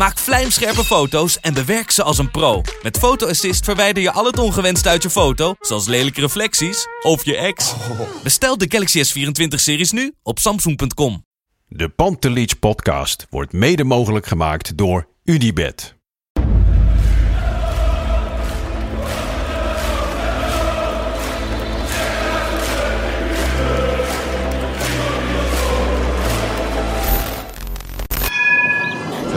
[0.00, 2.62] Maak vlijmscherpe foto's en bewerk ze als een pro.
[2.82, 7.24] Met Photo Assist verwijder je al het ongewenst uit je foto, zoals lelijke reflecties of
[7.24, 7.74] je ex.
[8.22, 11.24] Bestel de Galaxy S24-series nu op samsung.com.
[11.68, 15.99] De Pantelich podcast wordt mede mogelijk gemaakt door Unibed.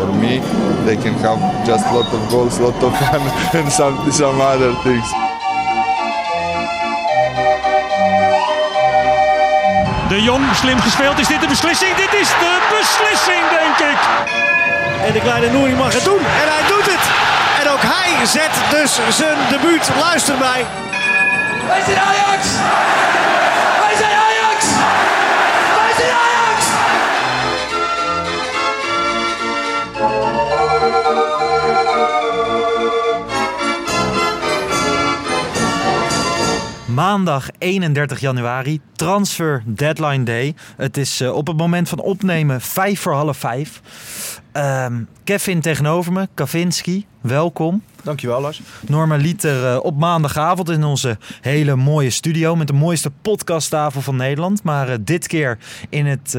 [0.03, 0.39] For me,
[0.83, 3.23] they can have just lot of goals, lot of fun,
[3.57, 5.07] and some some other things.
[10.09, 11.19] De Jong, slim gespeeld.
[11.19, 11.95] Is dit de beslissing?
[11.95, 13.99] Dit is de beslissing, denk ik.
[15.05, 16.19] En de kleine Nouri mag het doen.
[16.41, 17.05] En hij doet het.
[17.61, 19.89] En ook hij zet dus zijn debuut.
[19.99, 20.65] Luister mij.
[21.67, 22.41] Wij zijn Ajax!
[36.93, 40.55] Maandag 31 januari, transfer deadline day.
[40.77, 43.81] Het is eh, op het moment van opnemen vijf voor half vijf.
[44.51, 47.83] Ehm, Kevin tegenover me, Kavinski, welkom.
[48.03, 48.61] Dankjewel Lars.
[48.87, 54.15] Norma Liter eh, op maandagavond in onze hele mooie studio met de mooiste podcasttafel van
[54.15, 54.63] Nederland.
[54.63, 55.57] Maar eh, dit keer
[55.89, 56.37] in het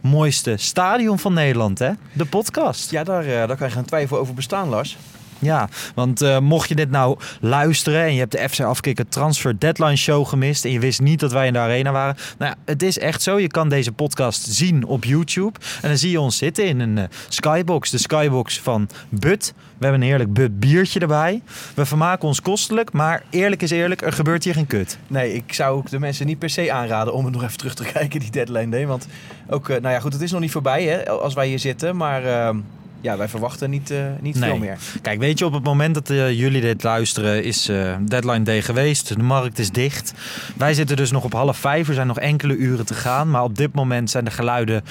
[0.00, 1.90] mooiste stadion van Nederland, hè?
[2.12, 2.90] De podcast.
[2.90, 4.96] Ja, daar, daar kan je geen twijfel over bestaan Lars.
[5.40, 9.58] Ja, want eh, mocht je dit nou luisteren en je hebt de FC Afkikken Transfer
[9.58, 12.16] Deadline Show gemist en je wist niet dat wij in de arena waren.
[12.38, 13.38] Nou ja, het is echt zo.
[13.38, 15.58] Je kan deze podcast zien op YouTube.
[15.82, 17.90] En dan zie je ons zitten in een eh, skybox.
[17.90, 19.54] De skybox van But.
[19.78, 21.42] We hebben een heerlijk But biertje erbij.
[21.74, 24.98] We vermaken ons kostelijk, maar eerlijk is eerlijk, er gebeurt hier geen kut.
[25.06, 27.74] Nee, ik zou ook de mensen niet per se aanraden om het nog even terug
[27.74, 28.86] te kijken, die deadline day.
[28.86, 29.06] Want
[29.48, 31.96] ook, eh, nou ja goed, het is nog niet voorbij hè, als wij hier zitten.
[31.96, 32.56] Maar eh,
[33.00, 34.78] ja, wij verwachten niet, eh, niet veel meer.
[35.02, 38.62] Kijk, weet je, op het moment dat eh, jullie dit luisteren, is eh, deadline day
[38.62, 39.08] geweest.
[39.08, 40.14] De markt is dicht.
[40.56, 41.88] Wij zitten dus nog op half vijf.
[41.88, 43.30] Er zijn nog enkele uren te gaan.
[43.30, 44.82] Maar op dit moment zijn de geluiden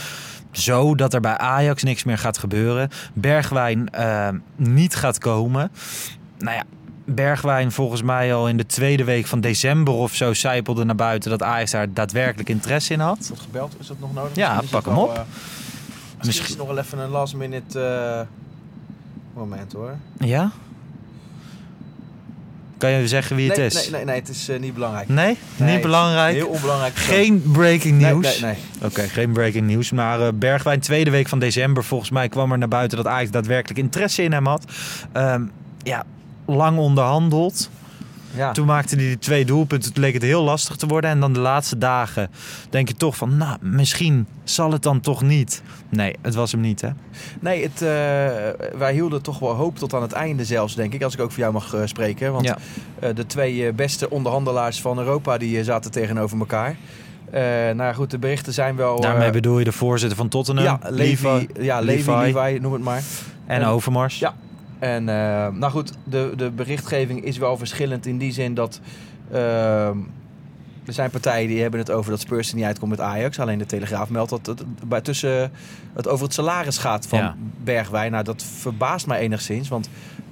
[0.51, 2.89] zo dat er bij Ajax niks meer gaat gebeuren.
[3.13, 3.89] Bergwijn
[4.55, 5.71] niet gaat komen.
[6.37, 6.63] Nou ja.
[7.05, 11.29] Bergwijn volgens mij al in de tweede week van december of zo zijpelde naar buiten
[11.29, 13.27] dat Ajax daar daadwerkelijk interesse in had.
[13.27, 14.35] Wordt gebeld, is dat nog nodig?
[14.35, 15.25] Ja, pak hem op.
[16.25, 18.27] misschien nog wel even een last minute eh,
[19.33, 19.95] moment hoor.
[20.19, 20.51] Ja?
[22.79, 23.73] Kan je zeggen wie het nee, is?
[23.73, 25.07] Nee, nee, nee, het is eh, niet belangrijk.
[25.07, 25.37] Nee?
[25.57, 26.35] Nee, niet belangrijk?
[26.35, 26.95] Heel onbelangrijk.
[26.95, 28.39] Geen breaking news?
[28.39, 28.87] nee, nee.
[28.89, 29.91] Oké, geen breaking news.
[29.91, 33.31] Maar eh, Bergwijn, tweede week van december, volgens mij kwam er naar buiten dat Ajax
[33.31, 34.63] daadwerkelijk interesse in hem had.
[35.11, 35.43] Ehm,
[35.83, 36.05] ja,
[36.45, 37.69] lang onderhandeld.
[38.35, 38.51] Ja.
[38.51, 39.93] Toen maakte hij die twee doelpunten.
[39.93, 41.09] Toen leek het heel lastig te worden.
[41.09, 42.29] En dan de laatste dagen
[42.69, 45.61] denk je toch van, nou, misschien zal het dan toch niet.
[45.89, 46.89] Nee, het was hem niet, hè?
[47.39, 47.87] Nee, het, eh,
[48.79, 51.03] wij hielden toch wel hoop tot aan het einde zelfs, denk ik.
[51.03, 52.31] Als ik ook voor jou mag eh, spreken.
[52.31, 52.57] Want Ja.
[52.99, 56.75] eh, de twee beste onderhandelaars van Europa die zaten tegenover elkaar.
[57.31, 59.01] Eh, nou ja, goed, de berichten zijn wel...
[59.01, 62.33] Daarmee bedoel je de voorzitter van Tottenham, ja, Levi, ja, Levi, Levi.
[62.39, 63.01] Levi, noem het maar.
[63.45, 64.19] en En- Overmars.
[64.19, 64.33] Ja.
[64.79, 68.79] En eh, nou goed, de, de berichtgeving is wel verschillend in die zin dat...
[69.31, 69.97] ehm,
[70.85, 73.39] er zijn partijen die hebben het over dat Spurs er niet uitkomt met Ajax.
[73.39, 75.51] Alleen de Telegraaf meldt dat het bij tussen
[75.93, 77.35] het over het salaris gaat van Ja.
[77.63, 78.11] Bergwijn.
[78.11, 79.67] Nou, dat verbaast mij enigszins.
[79.67, 79.89] Want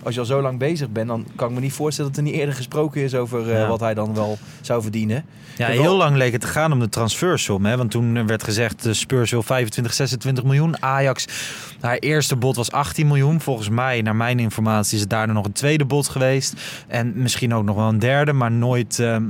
[0.07, 2.25] als je al zo lang bezig bent, dan kan ik me niet voorstellen dat er
[2.25, 3.68] niet eerder gesproken is over eh, Ja.
[3.68, 5.25] wat hij dan wel zou verdienen.
[5.57, 7.66] Ja, wel- heel lang leek het te gaan om de transfersom.
[7.66, 7.78] Hè?
[7.78, 10.81] Want toen werd gezegd, de Spurs wil 25, 26 miljoen.
[10.81, 11.25] Ajax,
[11.79, 13.41] haar eerste bod was 18 miljoen.
[13.41, 16.53] Volgens mij, naar mijn informatie, is het daarna nog een tweede bod geweest.
[16.88, 19.24] En misschien ook nog wel een derde, maar nooit, ehm,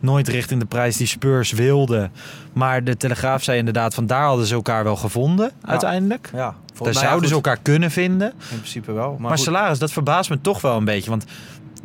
[0.00, 2.10] nooit richting de prijs die Spurs wilde.
[2.52, 6.30] Maar de Telegraaf zei inderdaad, van daar hadden ze elkaar wel gevonden, uiteindelijk.
[6.32, 8.32] Ja, Daar zouden ze elkaar kunnen vinden.
[8.50, 9.16] In principe wel.
[9.18, 11.10] Maar, Maar, salaris, dat verbaast me toch wel een beetje.
[11.10, 11.24] Want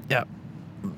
[0.08, 0.26] ja,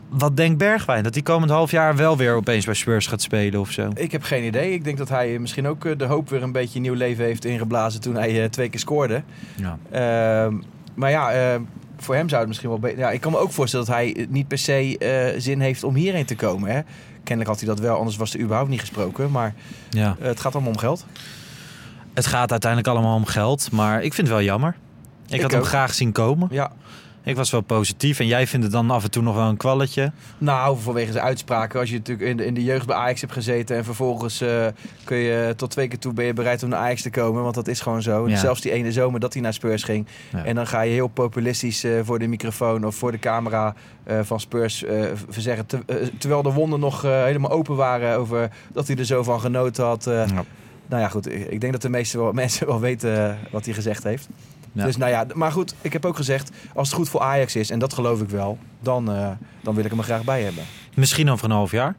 [0.10, 1.04] wat denkt Bergwijn?
[1.04, 3.90] Dat hij komend half jaar wel weer opeens bij Spurs gaat spelen of zo?
[3.94, 4.74] Ik heb geen idee.
[4.74, 7.46] Ik denk dat hij misschien ook eh, de hoop weer een beetje nieuw leven heeft
[7.46, 9.24] ingeblazen toen hij eh, twee keer scoorde.
[9.56, 9.78] Ja.
[9.92, 10.56] Ehm,
[10.96, 11.60] maar ja,
[11.98, 13.00] voor hem zou het misschien wel beter...
[13.00, 15.96] Ja, ik kan me ook voorstellen dat hij niet per se eh, zin heeft om
[15.96, 16.70] hierheen te komen.
[16.72, 16.82] Hè?
[17.24, 19.32] Kennelijk had hij dat wel, anders was er überhaupt niet gesproken.
[19.32, 19.54] Maar
[19.90, 20.16] ja.
[20.20, 21.06] eh, het gaat allemaal om geld.
[22.14, 24.76] Het gaat uiteindelijk allemaal om geld, maar ik vind het wel jammer.
[25.28, 26.48] Ik, Ik had hem graag zien komen.
[26.52, 26.72] Ja,
[27.24, 29.58] Ik was wel positief en jij vindt het dan af en toe nog wel een
[29.58, 30.12] kwalletje.
[30.38, 31.80] Nou, vanwege zijn uitspraken.
[31.80, 33.76] Als je natuurlijk in de, in de jeugd bij Ajax hebt gezeten...
[33.78, 34.66] en vervolgens eh,
[35.04, 37.44] kun je tot twee keer toe ben je bereid om naar Ajax te komen.
[37.44, 38.30] Want dat is gewoon zo.
[38.30, 38.38] Ja.
[38.38, 40.08] Zelfs die ene zomer dat hij naar Spurs ging.
[40.32, 40.44] Ja.
[40.46, 44.20] En dan ga je heel populistisch eh, voor de microfoon of voor de camera eh,
[44.22, 44.84] van Spurs
[45.30, 45.66] verzeggen.
[45.66, 49.86] Te- terwijl de wonden nog helemaal open waren over dat hij er zo van genoten
[49.86, 50.04] had.
[50.04, 50.26] Ja.
[50.88, 51.32] Nou ja, goed.
[51.32, 54.30] Ik ik denk dat de meeste wel, mensen wel weten wat hij gezegd heeft.
[54.80, 54.86] Ja.
[54.86, 57.70] Dus nou ja, maar goed, ik heb ook gezegd, als het goed voor Ajax is,
[57.70, 59.32] en dat geloof ik wel, dan, eh,
[59.62, 60.64] dan wil ik hem er graag bij hebben.
[60.96, 61.96] Misschien over een half jaar.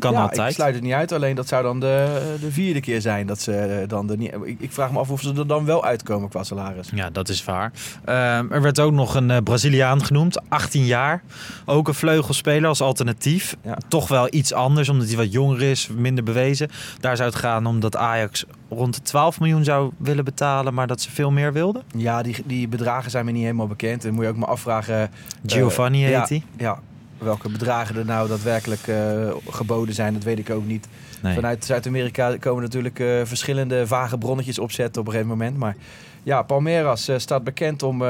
[0.00, 0.48] Kan ja, altijd.
[0.48, 3.40] Ik sluit het niet uit, alleen dat zou dan de, de vierde keer zijn dat
[3.40, 4.34] ze eh, dan de niet.
[4.44, 6.90] Ik, ik vraag me af of ze er dan wel uitkomen qua salaris.
[6.94, 7.72] Ja, dat is waar.
[8.04, 11.22] Ehm, er werd ook nog een eh, Braziliaan genoemd, 18 jaar.
[11.64, 13.56] Ook een vleugelspeler als alternatief.
[13.62, 13.78] Ja.
[13.88, 16.68] Toch wel iets anders, omdat hij wat jonger is, minder bewezen.
[17.00, 21.00] Daar zou het gaan omdat Ajax rond de 12 miljoen zou willen betalen, maar dat
[21.00, 21.82] ze veel meer wilden.
[21.96, 24.04] Ja, die, die bedragen zijn me niet helemaal bekend.
[24.04, 25.00] En moet je ook maar afvragen.
[25.02, 25.08] eh,
[25.46, 26.42] Giovanni heet ja, hij.
[26.56, 26.78] Ja,
[27.20, 30.88] welke bedragen er nou daadwerkelijk eh, geboden zijn, dat weet ik ook niet.
[31.22, 31.34] Nee.
[31.34, 35.56] Vanuit Zuid-Amerika komen natuurlijk eh, verschillende vage bronnetjes opzetten op een gegeven moment.
[35.56, 35.76] Maar
[36.22, 38.02] ja, Palmeiras eh, staat bekend om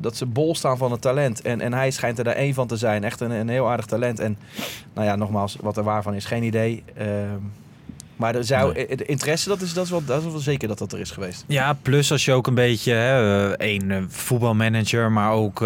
[0.00, 1.40] dat ze bol staan van het talent.
[1.42, 3.04] En, en hij schijnt er daar één van te zijn.
[3.04, 4.20] Echt een, een heel aardig talent.
[4.20, 4.38] En
[4.94, 6.82] nou ja, nogmaals, wat er waarvan is, geen idee.
[6.96, 7.38] Ehm,
[8.16, 8.96] maar er zou, Nee.
[8.96, 11.10] de interesse, dat is, dat, is wel, dat is wel zeker dat dat er is
[11.10, 11.44] geweest.
[11.46, 15.64] Ja, plus als je ook een beetje hè, één voetbalmanager, maar ook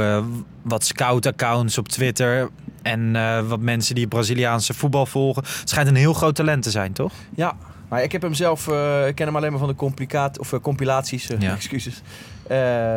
[0.63, 2.49] wat scout-accounts op Twitter
[2.83, 5.43] en eh, wat mensen die Braziliaanse voetbal volgen.
[5.43, 7.13] Het schijnt een heel groot talent te zijn, toch?
[7.35, 7.57] Ja,
[7.89, 10.53] maar ik heb hem zelf, eh, ik ken hem alleen maar van de complicaat, of,
[10.53, 11.53] eh, compilaties, Ja.
[11.55, 12.03] excuses.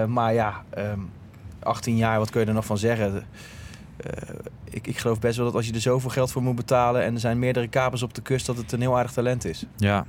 [0.07, 1.00] Maar ja, ehm,
[1.59, 3.24] 18 jaar, wat kun je er nog van zeggen?
[4.69, 7.13] Ik, ik geloof best wel dat als je er zoveel geld voor moet betalen en
[7.13, 9.65] er zijn meerdere kapers op de kust, dat het een heel aardig talent is.
[9.77, 10.06] Ja.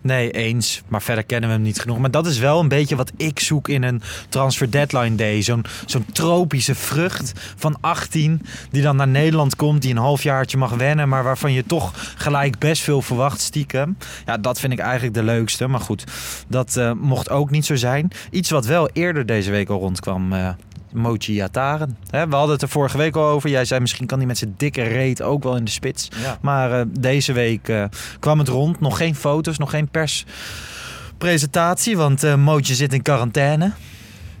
[0.00, 0.82] Nee, eens.
[0.88, 1.98] Maar verder kennen we hem niet genoeg.
[1.98, 5.42] Maar dat is wel een beetje wat ik zoek in een transfer deadline day.
[5.42, 9.82] Zo'n zo'n tropische vrucht van 18 die dan naar Nederland komt.
[9.82, 11.08] Die een halfjaartje mag wennen.
[11.08, 13.96] Maar waarvan je toch gelijk best veel verwacht stiekem.
[14.26, 15.66] Ja, dat vind ik eigenlijk de leukste.
[15.66, 16.04] Maar goed,
[16.48, 18.10] dat eh, mocht ook niet zo zijn.
[18.30, 20.32] Iets wat wel eerder deze week al rondkwam.
[20.32, 20.48] eh
[20.92, 21.96] Mochi Yataren.
[22.10, 23.50] We hadden het er vorige week al over.
[23.50, 26.08] Jij zei misschien kan hij met zijn dikke reet ook wel in de spits.
[26.22, 26.38] Ja.
[26.40, 27.84] Maar eh, deze week eh,
[28.18, 28.80] kwam het rond.
[28.80, 31.96] Nog geen foto's, nog geen perspresentatie.
[31.96, 33.72] Want Mootje zit in quarantaine.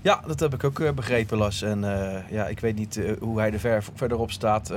[0.02, 1.62] Ja, dat heb ik ook begrepen, Las.
[1.62, 1.80] En
[2.30, 4.72] ja, ik weet niet hoe hij er ver, verderop staat.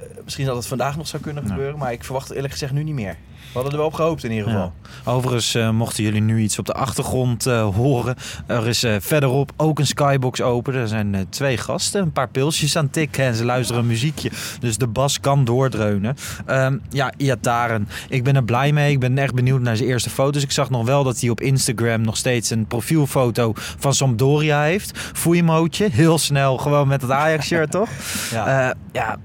[0.00, 1.50] Eh, misschien dat het vandaag nog zou kunnen Ja.
[1.50, 3.16] gebeuren, maar ik verwacht eerlijk gezegd nu niet meer.
[3.38, 4.72] We hadden er wel op gehoopt in ieder geval.
[5.04, 5.10] Ja.
[5.12, 8.14] Overigens eh, mochten jullie nu iets op de achtergrond eh, horen.
[8.46, 10.74] Er is verderop ook een skybox open.
[10.74, 14.30] Er zijn twee gasten, een paar pilsjes aan tikken en ze luisteren een muziekje.
[14.60, 16.16] Dus de bas kan doordreunen.
[16.46, 17.88] Ehm, ja, Iataren.
[18.08, 18.92] Ik ben er blij mee.
[18.92, 20.42] Ik ben echt benieuwd naar zijn eerste foto's.
[20.42, 24.98] Ik zag nog wel dat hij op Instagram nog steeds een profielfoto van Sampdoria heeft.
[24.98, 25.88] Foeimootje.
[25.92, 27.88] Heel snel gewoon met het Ajax-shirt, toch?
[28.32, 28.74] Ja.
[28.92, 29.16] Ja,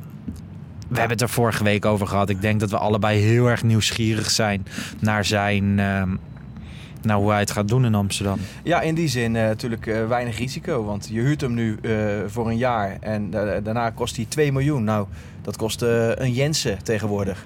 [0.94, 2.30] we hebben het er vorige week over gehad.
[2.30, 4.66] Ik denk dat we allebei heel erg nieuwsgierig zijn
[5.00, 5.76] naar zijn.
[5.76, 8.40] naar hoe hij het gaat doen in Amsterdam.
[8.64, 10.84] Ja, in die zin eh, natuurlijk eh, weinig risico.
[10.84, 11.92] Want je huurt hem nu eh,
[12.28, 14.84] voor een jaar en da- daarna kost hij 2 miljoen.
[14.84, 15.08] Nou,
[15.42, 17.46] dat kost een Jensen tegenwoordig.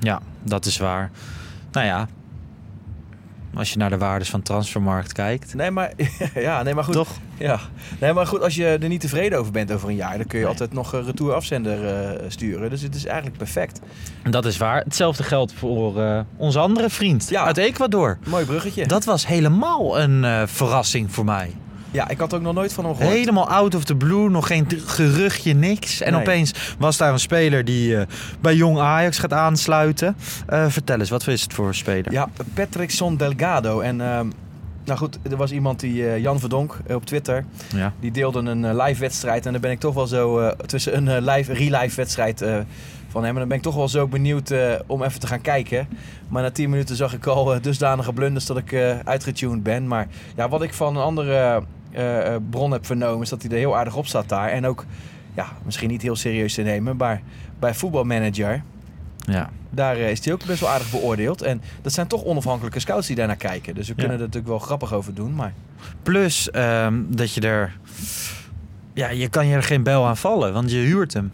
[0.00, 1.10] Ja, dat is waar.
[1.72, 2.08] Nou ja,
[3.54, 5.54] als je naar de waardes van transfermarkt kijkt.
[5.54, 5.92] Nee, maar,
[6.34, 6.94] ja, nee, maar goed.
[6.94, 7.08] Toch?
[7.38, 7.58] Ja.
[8.00, 10.38] Nee, maar goed, als je er niet tevreden over bent over een jaar, dan kun
[10.38, 10.52] je Nee.
[10.52, 12.70] altijd nog een retour afzender eh, sturen.
[12.70, 13.80] Dus het is eigenlijk perfect.
[14.30, 14.80] Dat is waar.
[14.84, 17.44] Hetzelfde geldt voor eh, onze andere vriend Ja.
[17.44, 18.18] uit Ecuador.
[18.26, 18.86] Mooi bruggetje.
[18.86, 21.54] Dat was helemaal een eh, verrassing voor mij.
[21.92, 23.14] Ja, ik had ook nog nooit van hem gehoord.
[23.14, 26.00] Helemaal out of the blue, nog geen geruchtje, niks.
[26.00, 26.20] En Nee.
[26.20, 28.06] opeens was daar een speler die eh,
[28.40, 30.16] bij Jong Ajax gaat aansluiten.
[30.46, 32.12] Eh, vertel eens, wat is het voor een speler?
[32.12, 33.80] Ja, Patrickson Delgado.
[33.80, 34.28] En ehm,
[34.84, 37.44] nou goed, er was iemand die, eh, Jan Verdonk op Twitter,
[37.74, 37.92] Ja.
[38.00, 39.46] die deelde een live wedstrijd.
[39.46, 42.44] En dan ben ik toch wel zo tussen een live, real-life wedstrijd
[43.08, 43.32] van hem.
[43.32, 44.54] En dan ben ik toch wel zo benieuwd
[44.86, 45.88] om even te gaan kijken.
[46.28, 49.86] Maar na 10 minuten zag ik al dusdanige blunders dat ik uitgetuned ben.
[49.88, 50.06] Maar
[50.36, 53.56] ja, wat ik van een andere eh, eh, bron heb vernomen, is dat hij er
[53.56, 54.48] heel aardig op staat daar.
[54.48, 54.84] En ook,
[55.34, 57.20] ja, misschien niet heel serieus te nemen, maar
[57.58, 58.62] bij voetbalmanager.
[59.26, 59.50] ja.
[59.72, 61.42] Daar eh, is hij ook best wel aardig beoordeeld.
[61.42, 63.74] En dat zijn toch onafhankelijke scouts die daarnaar kijken.
[63.74, 65.34] Dus we kunnen er natuurlijk wel grappig over doen.
[65.34, 65.52] Maar
[66.02, 67.76] Plus ehm, dat je er...
[68.92, 71.32] Ja, je kan je er geen bel aan vallen, want je huurt hem.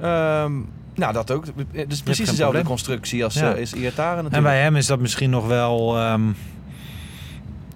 [0.00, 0.52] Ehm,
[0.94, 1.44] nou, dat ook.
[1.72, 2.64] Het is precies dezelfde probleem.
[2.64, 3.54] constructie als Ja.
[3.54, 4.34] eh, is Iataren natuurlijk.
[4.34, 6.22] En bij hem is dat misschien nog wel ehm,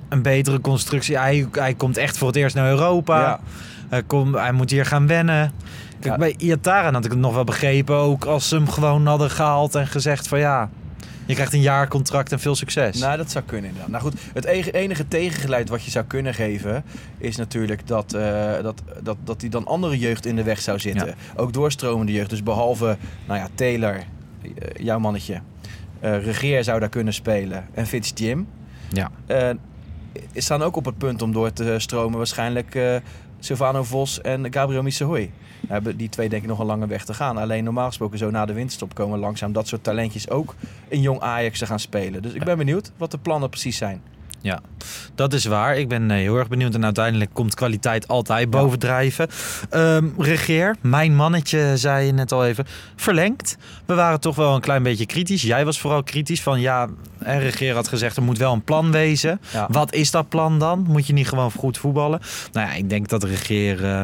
[0.08, 1.18] een betere constructie.
[1.18, 3.20] Hij, hij komt echt voor het eerst naar Europa.
[3.20, 3.40] Ja.
[3.88, 5.52] Hij, hij moet hier gaan wennen.
[6.00, 6.16] Kijk, Ja.
[6.16, 7.94] bij Iataren had ik het nog wel begrepen.
[7.96, 10.70] Ook als ze hem gewoon hadden gehaald en gezegd van ja...
[11.26, 12.98] Je krijgt een jaar contract en veel succes.
[13.00, 13.90] Nou, dat zou kunnen inderdaad.
[13.90, 16.84] Nou goed, het enige tegengeluid wat je zou kunnen geven...
[17.18, 20.78] is natuurlijk dat, eh, dat, dat, dat die dan andere jeugd in de weg zou
[20.78, 21.06] zitten.
[21.06, 21.14] Ja.
[21.36, 22.30] Ook doorstromende jeugd.
[22.30, 22.96] Dus behalve,
[23.26, 25.40] nou ja, Taylor, eh, jouw mannetje...
[26.00, 27.66] eh Regeer zou daar kunnen spelen.
[27.74, 28.48] En Fitz Jim.
[28.88, 29.10] Ja.
[30.34, 32.18] Staan ook op het punt om door te stromen.
[32.18, 32.96] Waarschijnlijk eh
[33.40, 35.30] Silvano Vos en Gabriel Missehoy.
[35.60, 37.36] Nou hebben die twee denk ik nog een lange weg te gaan.
[37.36, 40.54] Alleen normaal gesproken zo na de winterstop komen langzaam dat soort talentjes ook
[40.88, 42.22] in jong Ajax te gaan spelen.
[42.22, 44.02] Dus ik ben benieuwd wat de plannen precies zijn.
[44.40, 44.60] Ja,
[45.14, 45.78] dat is waar.
[45.78, 46.74] Ik ben eh, heel erg benieuwd.
[46.74, 49.28] En uiteindelijk komt kwaliteit altijd bovendrijven.
[49.70, 52.66] Ehm Regeer, mijn mannetje, zei je net al even,
[52.96, 53.56] verlengd.
[53.86, 55.42] We waren toch wel een klein beetje kritisch.
[55.42, 58.90] Jij was vooral kritisch van ja, en Regeer had gezegd er moet wel een plan
[58.90, 59.40] wezen.
[59.52, 59.66] Ja.
[59.70, 60.84] Wat is dat plan dan?
[60.88, 62.20] Moet je niet gewoon goed voetballen?
[62.52, 64.02] Nou ja, ik denk dat Regeer eh,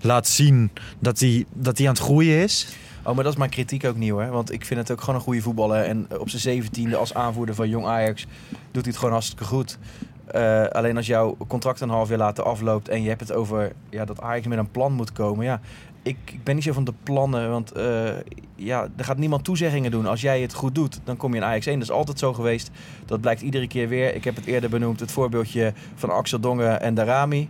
[0.00, 2.66] laat zien dat hij, dat hij aan het groeien is.
[3.02, 4.30] Oh, maar dat is mijn kritiek ook niet hoor.
[4.30, 5.84] Want ik vind het ook gewoon een goede voetballer.
[5.84, 8.26] En op zijn zeventiende als aanvoerder van jong Ajax
[8.74, 9.78] doet hij het gewoon hartstikke goed.
[10.26, 13.72] Eh, alleen als jouw contract een half jaar later afloopt en je hebt het over
[13.90, 15.44] ja, dat Ajax met een plan moet komen.
[15.44, 15.60] Ja,
[16.02, 18.10] ik, ik ben niet zo van de plannen, want eh,
[18.56, 20.06] ja, er gaat niemand toezeggingen doen.
[20.06, 21.78] Als jij het goed doet, dan kom je in Ajax 1.
[21.78, 22.70] Dat is altijd zo geweest.
[23.06, 24.14] Dat blijkt iedere keer weer.
[24.14, 27.48] Ik heb het eerder benoemd, het voorbeeldje van Axel Dongen en Darami.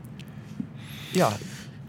[1.12, 1.28] Ja,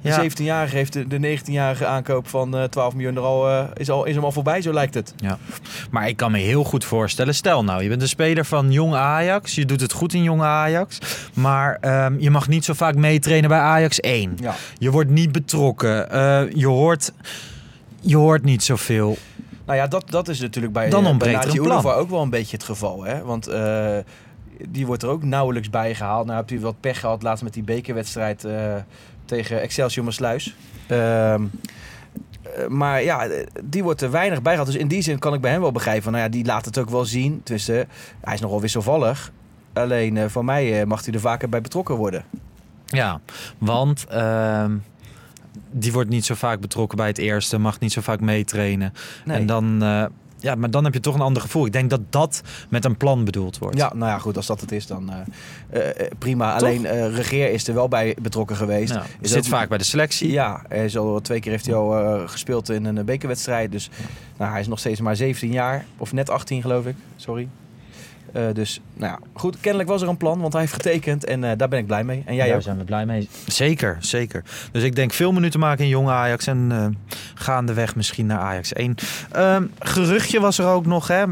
[0.06, 0.24] de Ja.
[0.24, 4.06] 17-jarige heeft de, de 19-jarige aankoop van eh 12 miljoen er al, eh, is, al,
[4.06, 5.14] is hem al voorbij, zo lijkt het.
[5.18, 5.38] Ja,
[5.92, 7.36] maar ik kan me heel goed voorstellen.
[7.36, 9.56] Stel nou, je bent een speler van jong Ajax.
[9.56, 11.00] Je doet het goed in jong Ajax.
[11.34, 14.38] Maar ehm, je mag niet zo vaak meetrainen bij Ajax 1.
[14.42, 14.56] Ja.
[14.78, 16.12] Je wordt niet betrokken.
[16.12, 17.12] Eh, je, hoort,
[18.02, 19.18] je hoort niet zoveel.
[19.66, 21.78] Nou ja, dat, dat is natuurlijk bij, Dan eh, ontbreekt bij Nazi een plan.
[21.78, 23.04] Ulova ook wel een beetje het geval.
[23.04, 23.24] Hè?
[23.24, 23.98] Want eh,
[24.70, 26.26] die wordt er ook nauwelijks bij gehaald.
[26.26, 28.76] Nou heb je wat pech gehad laatst met die bekerwedstrijd eh,
[29.26, 30.56] tegen Excelsior Maasluis.
[30.88, 31.44] Ehm,
[32.44, 34.72] eh, maar ja, eh, die wordt er weinig bij gehaald.
[34.72, 36.04] Dus in die zin kan ik bij hem wel begrijpen.
[36.04, 37.42] Van, nou ja, die laat het ook wel zien.
[37.44, 37.88] Tussen,
[38.22, 39.32] hij is nogal wisselvallig.
[39.74, 42.26] Alleen eh, voor mij eh, mag hij er vaker bij betrokken worden.
[42.86, 43.22] Ja,
[43.58, 44.78] want ehm,
[45.72, 47.58] die wordt niet zo vaak betrokken bij het eerste.
[47.58, 48.94] Mag niet zo vaak meetrainen.
[49.26, 49.38] Nee.
[49.38, 49.84] En dan...
[50.46, 51.66] eh, ja, maar dan heb je toch een ander gevoel.
[51.66, 53.78] Ik denk dat dat met een plan bedoeld wordt.
[53.78, 55.12] Ja, nou ja, goed, als dat het is, dan
[55.70, 56.54] eh, eh, prima.
[56.56, 58.96] Alleen eh, Regeer is er wel bij betrokken geweest.
[59.22, 60.32] Is zit ook- vaak bij de selectie.
[60.32, 63.72] Ja, hij is al twee keer heeft hij al eh, gespeeld in een bekerwedstrijd.
[63.72, 63.90] Dus
[64.38, 65.86] nou, hij is nog steeds maar 17 jaar.
[65.98, 66.96] Of net 18 geloof ik.
[67.16, 67.48] Sorry.
[68.36, 69.60] Eh, dus nou ja, goed.
[69.60, 71.26] Kennelijk was er een plan, want hij heeft getekend.
[71.26, 72.24] En eh, daar ben ik blij mee.
[72.26, 72.62] En jij Daar ook?
[72.62, 73.30] zijn we blij mee.
[73.48, 74.44] Zeker, zeker.
[74.72, 76.86] Dus ik denk veel minuten maken in jong Ajax en eh,
[77.34, 78.96] gaandeweg misschien naar Ajax 1.
[79.32, 81.24] Ehm, geruchtje was er ook nog, hè?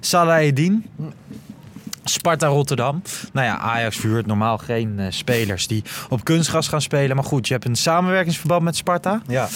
[0.00, 0.86] Salahedin.
[2.04, 3.02] Sparta Rotterdam.
[3.32, 7.16] Nou ja, Ajax vuurt normaal geen eh, spelers die op kunstgras gaan spelen.
[7.16, 9.22] Maar goed, je hebt een samenwerkingsverband met Sparta.
[9.26, 9.48] Ja.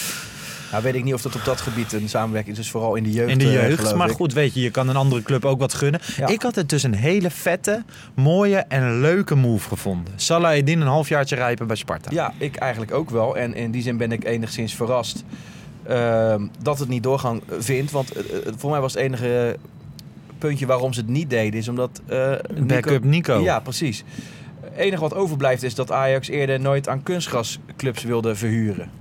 [0.71, 2.63] Nou weet ik niet of dat op dat gebied een samenwerking is.
[2.63, 3.31] Dus vooral in de jeugd.
[3.31, 3.95] In de eh, jeugd.
[3.95, 4.15] maar ik.
[4.15, 6.01] goed, weet je, je kan een andere club ook wat gunnen.
[6.17, 6.27] Ja.
[6.27, 7.85] Ik had het dus een hele vette,
[8.15, 10.13] mooie en leuke move gevonden.
[10.17, 12.11] Salahedin een halfjaartje rijpen bij Sparta.
[12.11, 13.37] Ja, ik eigenlijk ook wel.
[13.37, 15.25] En in die zin ben ik enigszins verrast
[15.83, 17.91] ehm, dat het niet doorgang vindt.
[17.91, 19.57] Want eh, eh, voor mij was het enige
[20.39, 22.01] puntje waarom ze het niet deden, is omdat...
[22.67, 23.41] Backup Nico.
[23.41, 24.05] Ja, precies.
[24.61, 28.98] Het enige wat overblijft is dat Ajax eerder nooit aan kunstgrasclubs wilde verhuren.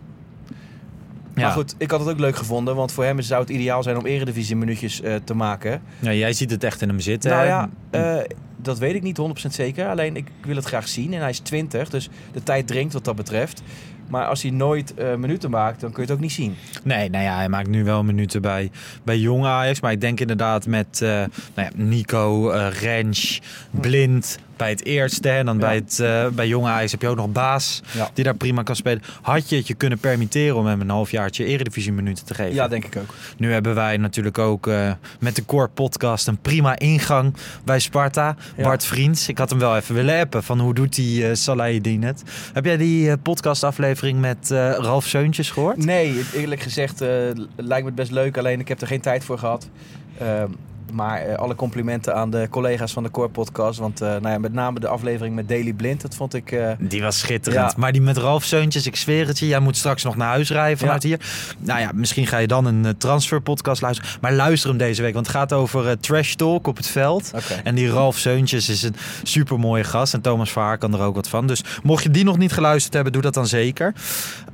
[1.37, 1.43] Ja.
[1.43, 3.97] Maar goed, ik had het ook leuk gevonden, want voor hem zou het ideaal zijn
[3.97, 5.81] om eredivisie minuutjes eh, te maken.
[5.99, 7.31] Ja, jij ziet het echt in hem zitten.
[7.31, 8.15] Nou ja, eh,
[8.57, 9.87] dat weet ik niet 100% zeker.
[9.87, 11.13] Alleen ik wil het graag zien.
[11.13, 13.61] En hij is 20, dus de tijd dringt wat dat betreft.
[14.07, 16.55] Maar als hij nooit eh, minuten maakt, dan kun je het ook niet zien.
[16.83, 18.71] Nee, nou ja, hij maakt nu wel minuten bij,
[19.03, 19.81] bij jong Ajax.
[19.81, 23.41] Maar ik denk inderdaad met nou ja, Nico, eh Rens,
[23.71, 25.29] Blind bij het eerste.
[25.29, 25.61] En dan Ja.
[25.61, 28.09] bij, het, eh, bij jong Ajax heb je ook nog Baas Ja.
[28.13, 29.01] die daar prima kan spelen.
[29.21, 32.53] Had je het je kunnen permitteren om hem een halfjaartje eredivisie minuten te geven?
[32.53, 33.13] Ja, denk ik ook.
[33.37, 37.33] Nu hebben wij natuurlijk ook eh, met de Core Podcast een prima ingang
[37.63, 38.35] bij Sparta.
[38.57, 38.63] Ja.
[38.63, 42.03] Bart Vriends, ik had hem wel even willen appen van hoe doet die uh, Salahedin
[42.03, 42.23] het.
[42.53, 45.85] Heb jij die eh, podcastaflevering met eh, Ralf Seuntjes gehoord?
[45.85, 47.07] Nee, eerlijk gezegd eh,
[47.55, 48.37] lijkt me het best leuk.
[48.37, 49.69] Alleen ik heb er geen tijd voor gehad.
[50.17, 50.47] Ehm,
[50.91, 53.79] maar eh, alle complimenten aan de collega's van de Core Podcast.
[53.79, 56.51] Want eh, nou ja, met name de aflevering met Daily Blind, dat vond ik...
[56.51, 57.71] eh, Die was schitterend.
[57.71, 57.77] Ja.
[57.77, 59.47] Maar die met Ralf Seuntjes, ik zweer het je.
[59.47, 61.19] Jij moet straks nog naar huis rijden vanuit hier.
[61.59, 64.11] Nou ja, misschien ga je dan een transferpodcast luisteren.
[64.21, 67.31] Maar luister hem deze week, want het gaat over trash talk op het veld.
[67.63, 70.13] En die Ralf Seuntjes is een supermooie gast.
[70.13, 71.47] En Thomas Vaar kan er ook wat van.
[71.47, 73.93] Dus mocht je die nog niet geluisterd hebben, doe dat dan zeker.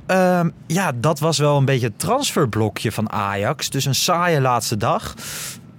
[0.06, 3.70] Ehm, ja, dat was wel een beetje het transferblokje van Ajax.
[3.70, 5.14] Dus een saaie laatste dag.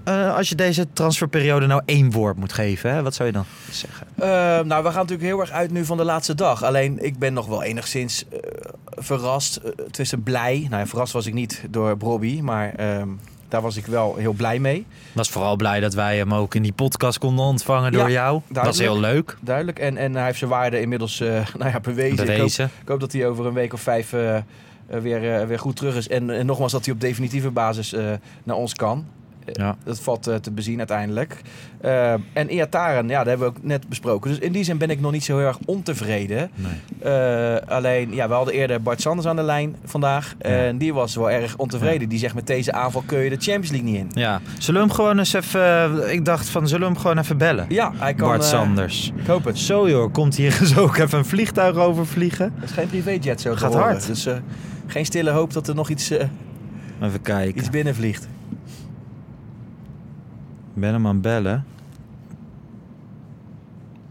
[0.06, 3.46] Eh, als je deze transferperiode nou één woord moet geven, hè, wat zou je dan
[3.72, 4.08] zeggen?
[4.16, 4.28] Eh,
[4.66, 6.64] nou, we gaan natuurlijk heel erg uit nu van de laatste dag.
[6.64, 8.40] Alleen, ik ben nog wel enigszins eh,
[8.86, 9.56] verrast.
[9.56, 10.68] eh, tussen blij.
[10.70, 12.40] Nou ja, verrast was ik niet door Bobby.
[12.42, 13.08] Maar ehm,
[13.48, 14.86] daar was ik wel heel blij mee.
[15.12, 18.42] was vooral blij dat wij hem ook in die podcast konden ontvangen door Ja, jou.
[18.48, 19.38] Dat was heel leuk.
[19.42, 19.80] Duidelijk.
[19.80, 21.28] En, en hij heeft zijn waarde inmiddels eh,
[21.60, 22.12] nou ja, bewezen.
[22.14, 22.70] Ik hoop, Bewezen.
[22.82, 24.14] ik hoop dat hij over een week of vijf
[24.88, 26.08] weer, weer goed terug is.
[26.08, 28.12] En, en nogmaals dat hij op definitieve basis eh,
[28.44, 29.06] naar ons kan.
[29.46, 29.76] Eh, Ja.
[29.84, 31.42] Dat valt eh, te bezien uiteindelijk.
[31.82, 34.30] Eh, en Iataren, ja, dat hebben we ook net besproken.
[34.30, 36.50] Dus in die zin ben ik nog niet zo heel erg ontevreden.
[36.56, 37.60] Nee.
[37.68, 40.36] Alleen, ja, we hadden eerder Bart Sanders aan de lijn vandaag.
[40.38, 42.10] En die was wel erg ontevreden.
[42.10, 44.10] Die zegt met deze aanval kun je de Champions League niet in.
[44.22, 46.14] Ja, zullen we hem gewoon eens even...
[46.14, 47.66] Ik dacht van, zullen we hem gewoon even bellen?
[47.70, 48.28] Ja, hij kan...
[48.28, 49.12] Bart Sanders.
[49.16, 49.58] ik hoop het.
[49.60, 52.54] Zo joh, komt hier eens ook even een vliegtuig overvliegen?
[52.56, 53.88] Het is geen privéjet zo Gaat horen.
[53.88, 54.08] hard.
[54.08, 54.28] Dus
[54.88, 56.10] geen stille hoop dat er nog iets,
[57.02, 57.58] Even kijken.
[57.60, 58.28] iets binnenvliegt.
[60.76, 61.66] Ben hem aan het bellen.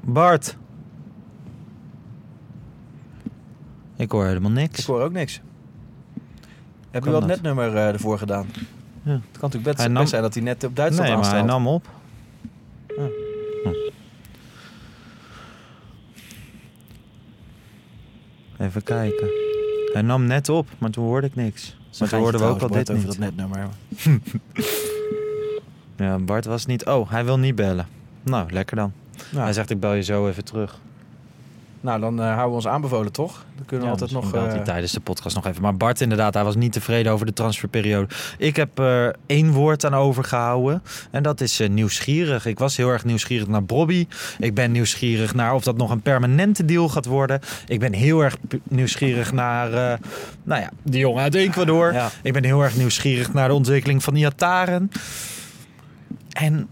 [0.00, 0.56] Bart.
[3.97, 4.78] Ik hoor helemaal niks.
[4.78, 5.40] Ik hoor ook niks.
[6.90, 7.37] Heb je wel het dat?
[7.37, 8.47] netnummer eh, ervoor gedaan?
[9.02, 9.12] Ja.
[9.12, 11.42] Het kan natuurlijk best, Hij nam- best zijn dat hij net op Duitsland nee, hij
[11.42, 11.88] nam op.
[12.88, 13.04] Ah.
[13.64, 13.73] Hm.
[18.62, 19.28] Even kijken.
[19.92, 21.76] Hij nam net op, maar toen hoorde ik niks.
[21.99, 23.06] Maar toen hoorden we ook al dit over niet.
[23.06, 23.68] dat netnummer.
[26.04, 26.84] Ja, Bart was niet...
[26.87, 27.87] Oh, hij wil niet bellen.
[28.23, 28.92] Nou, lekker dan.
[29.30, 30.78] Nou, Hij zegt, ik bel je zo even terug.
[31.80, 33.44] nou, dan eh, houden we ons aanbevolen, toch?
[33.56, 34.34] Dan kunnen we altijd nog...
[34.34, 35.62] Eh, tijdens de podcast nog even.
[35.62, 38.14] Maar Bart inderdaad, hij was niet tevreden over de transferperiode.
[38.38, 40.82] Ik heb er één woord aan overgehouden.
[41.11, 42.46] En dat is eh, nieuwsgierig.
[42.46, 44.06] Ik was heel erg nieuwsgierig naar Bobby.
[44.38, 47.40] Ik ben nieuwsgierig naar of dat nog een permanente deal gaat worden.
[47.66, 49.70] Ik ben heel erg nieuwsgierig naar,
[50.42, 51.92] nou ja, die jongen uit Ecuador.
[51.92, 52.11] Ja.
[52.23, 54.90] Ik ben heel erg nieuwsgierig naar de ontwikkeling van Iataren.
[56.34, 56.68] En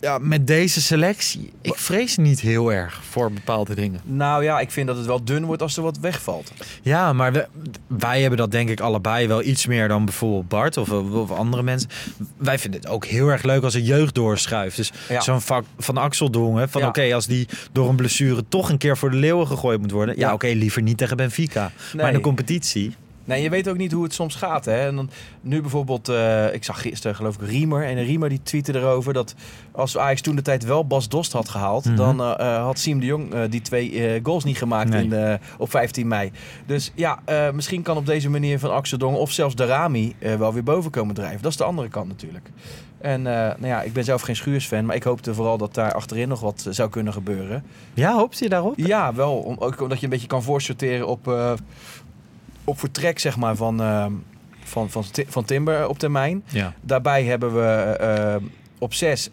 [0.00, 4.00] ja, met deze selectie, ik vrees niet heel erg voor bepaalde dingen.
[4.04, 6.52] Nou ja, ik vind dat het wel dun wordt als er wat wegvalt.
[6.82, 7.46] Ja, maar we-
[7.86, 11.62] wij hebben dat denk ik allebei wel iets meer dan bijvoorbeeld Bart of, of andere
[11.62, 11.90] mensen.
[12.36, 14.76] Wij vinden het ook heel erg leuk als een jeugd doorschuift.
[14.76, 15.20] Dus Ja.
[15.20, 16.88] zo'n vak van Axel Dongen, van Ja.
[16.88, 20.14] oké, als die door een blessure toch een keer voor de leeuwen gegooid moet worden.
[20.18, 20.32] Ja, Ja.
[20.34, 21.72] oké, liever niet tegen Benfica.
[21.96, 22.94] Maar in de competitie.
[23.28, 24.64] Nee, je weet ook niet hoe het soms gaat.
[24.64, 24.86] Hè?
[24.86, 27.84] En dan, nu bijvoorbeeld, eh, ik zag gisteren geloof ik Riemer.
[27.84, 29.34] En Riemer die tweette erover dat
[29.72, 31.84] als Ajax toen de tijd wel Bas Dost had gehaald...
[31.84, 31.96] Mhm.
[31.96, 35.04] dan eh, eh, had Siem de Jong die twee goals niet gemaakt Nee.
[35.04, 36.32] in, op 15 mei.
[36.66, 37.18] Dus ja,
[37.52, 41.14] misschien kan op deze manier van Axel Dong of zelfs Darami wel weer boven komen
[41.14, 41.42] drijven.
[41.42, 42.50] Dat is de andere kant natuurlijk.
[42.98, 46.28] En nou ja, ik ben zelf geen Schuursfan, maar ik hoopte vooral dat daar achterin
[46.28, 47.64] nog wat zou kunnen gebeuren.
[47.94, 48.74] Ja, hoopt je daarop?
[48.76, 49.34] Ja, wel.
[49.36, 51.26] Om, ook omdat je een beetje kan voorsorteren op,
[52.68, 54.06] op vertrek zeg maar, van, eh,
[54.64, 56.42] van, van, van Timber op termijn.
[56.46, 56.74] Ja.
[56.80, 58.36] Daarbij hebben we eh,
[58.78, 59.30] op zes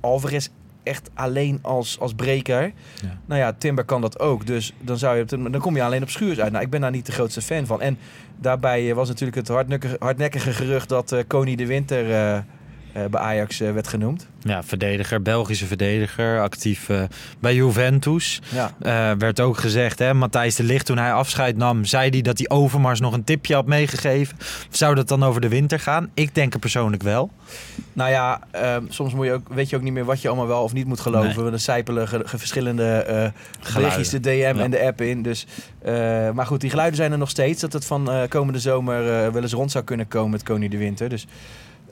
[0.00, 0.48] Alvarez
[0.82, 2.62] echt alleen als, als breker.
[3.02, 3.18] Ja.
[3.26, 4.46] Nou ja, Timber kan dat ook.
[4.46, 6.52] Dus dan, zou je, op de- dan kom je alleen op Schuurs uit.
[6.52, 7.80] Nou, ik ben daar niet de grootste fan van.
[7.80, 7.98] En
[8.36, 12.04] daarbij eh, was natuurlijk het hardnekkige, hardnekkige gerucht dat eh Koning de Winter
[13.10, 14.26] bij Ajax eh, werd genoemd.
[14.42, 17.02] Ja, verdediger, Belgische verdediger, actief eh,
[17.38, 18.40] bij Juventus.
[18.48, 18.70] Ja.
[18.80, 22.38] Eh, werd ook gezegd, hè, Matthijs de Ligt, toen hij afscheid nam, zei hij dat
[22.38, 24.36] hij Overmars nog een tipje had meegegeven.
[24.70, 26.10] Zou dat dan over de winter gaan?
[26.14, 27.30] Ik denk er persoonlijk wel.
[27.92, 30.46] Nou ja, ehm, soms moet je ook, weet je ook niet meer wat je allemaal
[30.46, 31.42] wel of niet moet geloven.
[31.42, 31.52] Nee.
[31.52, 33.28] Er sijpelen ge- ge- verschillende eh
[33.74, 35.22] berichtjes de DM en de app in.
[35.22, 35.46] Dus,
[35.82, 35.92] eh,
[36.30, 37.60] maar goed, die geluiden zijn er nog steeds.
[37.60, 40.70] Dat het van eh, komende zomer eh, wel eens rond zou kunnen komen met Koning
[40.70, 41.08] de Winter.
[41.08, 41.26] Dus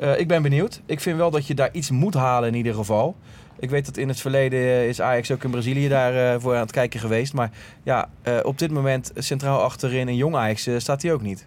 [0.03, 0.81] eh, ik ben benieuwd.
[0.87, 3.17] Ik vind wel dat je daar iets moet halen in ieder geval.
[3.62, 6.61] Ik weet dat in het verleden eh, is Ajax ook in Brazilië daarvoor voor aan
[6.61, 7.33] het kijken geweest.
[7.33, 7.51] Maar
[7.83, 11.47] ja, eh, op dit moment centraal achterin in jong Ajax eh, staat hij ook niet.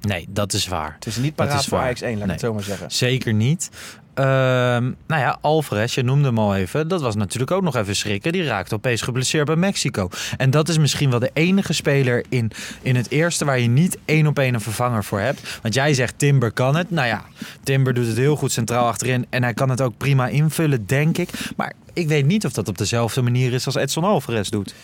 [0.00, 0.94] Nee, dat is waar.
[0.94, 1.86] Het is niet paraat is voor waar.
[1.86, 2.90] Ajax 1, laat ik het zo maar zeggen.
[2.90, 3.70] Zeker niet.
[4.20, 6.88] Ehm, nou ja, Alvarez, je noemde hem al even.
[6.88, 8.32] Dat was natuurlijk ook nog even schrikken.
[8.32, 10.08] Die raakte opeens geblesseerd bij Mexico.
[10.36, 12.50] En dat is misschien wel de enige speler in,
[12.82, 15.58] in het eerste waar je niet één op één een vervanger voor hebt.
[15.62, 16.90] Want jij zegt Timber kan het.
[16.90, 17.24] Nou ja,
[17.62, 19.26] Timber doet het heel goed centraal achterin.
[19.30, 21.28] En hij kan het ook prima invullen, denk ik.
[21.56, 24.74] Maar ik weet niet of dat op dezelfde manier is als Edson Alvarez doet.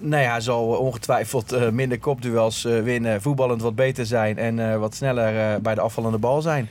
[0.00, 4.78] Nee, hij zal ongetwijfeld eh, minder kopduels eh, winnen, voetballend wat beter zijn en eh,
[4.78, 6.68] wat sneller bij de afvallende bal zijn.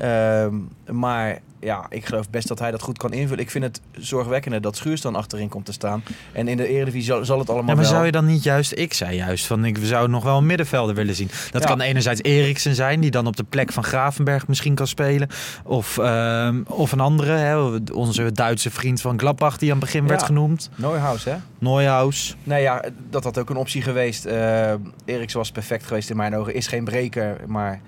[0.00, 0.54] Ehm,
[0.90, 3.42] maar ja, ik geloof best dat hij dat goed kan invullen.
[3.42, 6.02] Ik vind het zorgwekkender dat Schuurs dan achterin komt te staan.
[6.32, 7.92] En in de Eredivisie zal, zal het allemaal Ja, maar wel...
[7.92, 8.72] zou je dan niet juist...
[8.76, 11.30] Ik zei juist van ik zou nog wel een middenvelder willen zien.
[11.50, 11.68] Dat Ja.
[11.68, 15.28] kan enerzijds Eriksen zijn, die dan op de plek van Gravenberg misschien kan spelen.
[15.64, 17.58] Of, ehm, of een andere, hè,
[17.92, 20.70] onze Duitse vriend van Gladbach die aan het begin werd genoemd.
[20.74, 21.34] Neuhaus, hè?
[21.58, 22.36] Neuhaus.
[22.42, 24.24] Nee, ja, dat had ook een optie geweest.
[24.24, 24.72] Eh
[25.04, 26.54] Eriksen was perfect geweest in mijn ogen.
[26.54, 27.80] Is geen breker, maar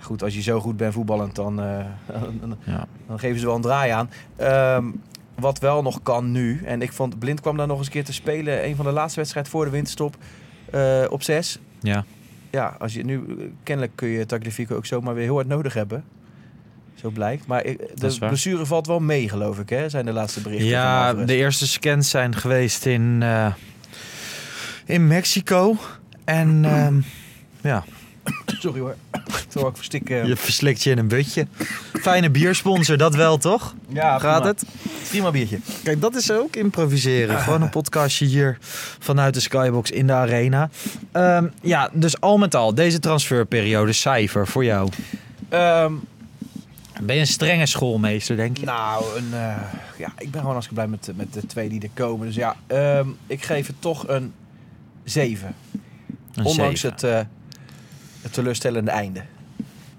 [0.00, 1.84] goed, als je zo goed bent voetballend, dan, eh,
[2.40, 2.86] dan, Ja.
[3.06, 4.10] dan geven ze wel een draai aan.
[4.36, 4.84] Ehm,
[5.38, 8.04] wat wel nog kan nu, en ik vond Blind kwam daar nog eens een keer
[8.04, 8.64] te spelen.
[8.66, 10.16] Een van de laatste wedstrijden voor de winterstop
[10.72, 11.58] eh, op zes.
[11.80, 12.04] Ja.
[12.50, 13.22] Ja, als je nu,
[13.62, 16.04] kennelijk kun je Tagliafico ook zomaar weer heel hard nodig hebben.
[16.94, 17.46] Zo blijkt.
[17.46, 17.62] Maar
[17.94, 19.88] de blessure valt wel mee, geloof ik, hè?
[19.88, 23.52] Zijn de laatste berichten Ja, de eerste scans zijn geweest in, eh,
[24.84, 25.76] in Mexico.
[26.24, 27.00] En ehm,
[27.60, 27.84] ja,
[28.46, 28.94] Sorry hoor.
[29.60, 30.10] Zo ik verstik.
[30.10, 31.46] eh, je verslikt je in een butje.
[31.92, 33.74] Fijne biersponsor, dat wel toch?
[33.88, 34.46] ja, Gaat prima.
[34.46, 34.64] het?
[35.08, 35.58] Prima biertje.
[35.82, 37.38] Kijk, dat is ook improviseren.
[37.38, 38.58] Gewoon een podcastje hier
[38.98, 40.70] vanuit de Skybox in de arena.
[41.12, 44.88] Ehm, ja, dus al met al, deze transferperiode, cijfer voor jou.
[45.48, 45.92] Ehm,
[47.02, 48.64] Ben je een strenge schoolmeester, denk je?
[48.66, 49.56] nou, een, eh,
[49.98, 52.26] ja, ik ben gewoon hartstikke blij met, met de twee die er komen.
[52.26, 54.32] Dus ja, ehm, ik geef het toch een
[55.04, 55.54] 7.
[56.34, 57.20] Een Ondanks het, eh,
[58.22, 59.22] het teleurstellende einde.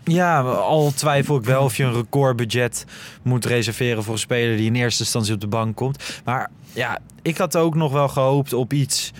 [0.08, 2.86] Ja, al twijfel ik wel of je een recordbudget
[3.24, 6.22] moet reserveren voor een speler die in eerste instantie op de bank komt.
[6.26, 9.12] Maar ja, ik had ook nog wel gehoopt op iets.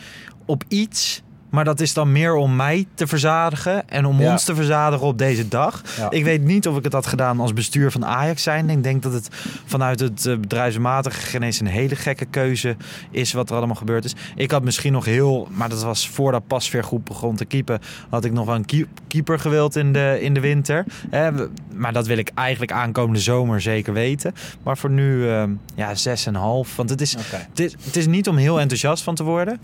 [0.46, 1.22] Op iets.
[1.50, 4.32] Maar dat is dan meer om mij te verzadigen en om Ja.
[4.32, 5.82] ons te verzadigen op deze dag.
[5.98, 6.10] Ja.
[6.12, 8.70] Ik weet niet of ik het had gedaan als bestuur van Ajax zijn.
[8.70, 9.30] Ik denk dat het
[9.66, 12.76] vanuit het eh, bedrijfsmatige geen eens een hele gekke keuze
[13.12, 14.16] is wat er allemaal gebeurd is.
[14.36, 17.80] Ik had misschien nog heel, maar dat was voordat Pasveer goed begon te keepen,
[18.10, 20.86] had ik nog wel een keep- keeper gewild in de, in de winter.
[21.10, 24.34] We- maar dat wil ik eigenlijk aankomende zomer zeker weten.
[24.64, 26.76] Maar voor nu, ehm, ja, 6,5.
[26.76, 27.16] Want het is,
[27.50, 29.60] het, is, het is niet om heel enthousiast van te worden.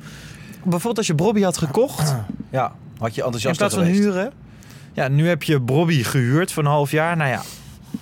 [0.63, 2.15] Bijvoorbeeld als je Bobby had gekocht,
[2.49, 4.01] Ja, had je in enthousiast plaats van geweest.
[4.03, 4.31] huren.
[4.93, 7.17] Ja, nu heb je Bobby gehuurd voor een half jaar.
[7.17, 7.41] Nou ja,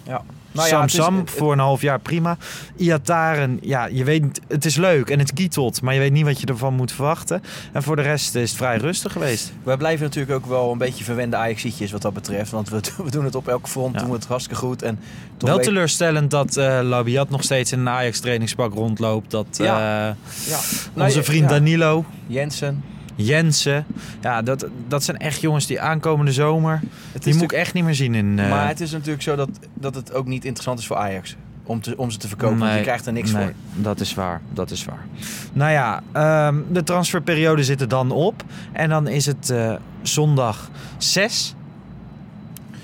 [0.03, 0.21] Ja.
[0.51, 2.37] Nou ja, Sam is- Sam het- voor een half jaar prima.
[2.77, 6.39] Iataren, ja, je weet, het is leuk en het kietelt, maar je weet niet wat
[6.39, 7.43] je ervan moet verwachten.
[7.71, 9.53] En voor de rest is het vrij rustig geweest.
[9.63, 12.51] Wij blijven natuurlijk ook wel een beetje verwende Ajaxietjes wat dat betreft.
[12.51, 13.99] Want we, we doen het op elke front, Ja.
[13.99, 14.81] doen we het hartstikke goed.
[14.81, 14.99] En
[15.37, 19.31] Wel weet- teleurstellend dat eh Labiat nog steeds in een Ajax trainingspak rondloopt.
[19.31, 19.65] Dat Ja.
[20.09, 20.15] eh,
[20.49, 20.57] ja.
[20.57, 21.49] onze Nou, vriend.
[21.49, 22.83] Danilo, Jensen.
[23.23, 23.85] Jensen,
[24.21, 26.79] ja, dat, dat zijn echt jongens die aankomende zomer,
[27.11, 28.39] Het die moet ik echt niet meer zien in...
[28.39, 31.35] eh, Maar het is natuurlijk zo dat, dat het ook niet interessant is voor Ajax.
[31.63, 33.53] Om, te, om ze te verkopen, want je Nee, krijgt er niks nee, voor.
[33.75, 35.05] Dat is waar, dat is waar.
[35.53, 38.43] Nou ja, ehm, de transferperiode zit er dan op.
[38.71, 41.55] En dan is het eh, zondag 6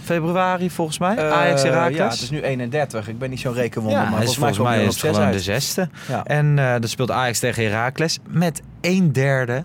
[0.04, 1.16] februari volgens mij.
[1.16, 1.64] Eh, Ajax.
[1.64, 3.08] Ja, het is nu 31.
[3.08, 5.50] Ik ben niet zo'n rekenwonder, Ja, maar volgens mij, is het gewoon op de zes
[5.50, 5.64] uit.
[5.64, 5.90] zesde.
[6.08, 6.24] Ja.
[6.24, 9.64] En eh dan speelt Ajax tegen Heracles met een derde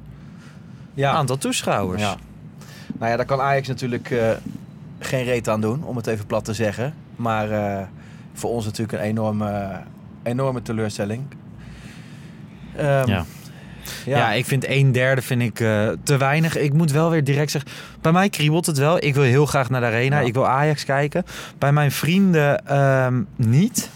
[0.94, 1.10] Ja.
[1.12, 2.02] aantal toeschouwers.
[2.02, 2.16] Ja.
[2.98, 4.30] Nou ja, daar kan Ajax natuurlijk eh,
[4.98, 6.94] geen reet aan doen, om het even plat te zeggen.
[7.16, 7.86] Maar eh,
[8.32, 9.80] voor ons natuurlijk een enorme,
[10.22, 11.22] enorme teleurstelling.
[12.76, 13.04] Ehm, Ja.
[13.06, 13.24] ja.
[14.18, 14.32] Ja.
[14.32, 16.56] ik vind een derde vind ik, eh, te weinig.
[16.56, 19.04] Ik moet wel weer direct zeggen, bij mij kriebelt het wel.
[19.04, 20.18] Ik wil heel graag naar de arena.
[20.20, 20.26] Ja.
[20.26, 21.24] Ik wil Ajax kijken.
[21.58, 23.90] Bij mijn vrienden ehm, niet.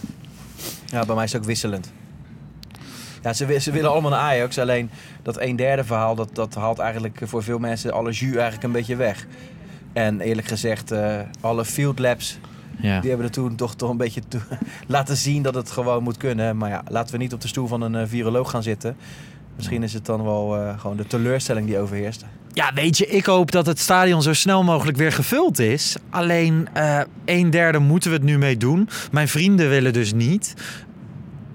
[0.85, 1.91] Ja, bij mij is het ook wisselend.
[3.27, 4.57] Ja, ze, wi- ze willen allemaal naar Ajax.
[4.59, 4.89] Alleen
[5.23, 8.71] dat een derde verhaal, dat, dat haalt eigenlijk voor veel mensen alle jus eigenlijk een
[8.71, 9.27] beetje weg.
[9.93, 12.39] En eerlijk gezegd, eh, alle field labs,
[12.81, 12.99] Ja.
[12.99, 14.41] die hebben er toen toch, toch een beetje toe-
[14.87, 16.57] laten zien dat het gewoon moet kunnen.
[16.57, 18.95] Maar ja, laten we niet op de stoel van een eh, viroloog gaan zitten.
[19.55, 22.25] Misschien is het dan wel eh, gewoon de teleurstelling die overheerst.
[22.53, 25.95] Ja, weet je, ik hoop dat het stadion zo snel mogelijk weer gevuld is.
[26.09, 28.89] Alleen eh een derde moeten we het nu mee doen.
[29.11, 30.53] Mijn vrienden willen dus niet.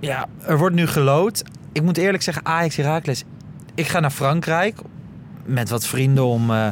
[0.01, 1.43] Ja, er wordt nu gelood.
[1.73, 3.25] Ik moet eerlijk zeggen, Ajax Heracles.
[3.75, 4.79] Ik ga naar Frankrijk
[5.45, 6.67] met wat vrienden om eh,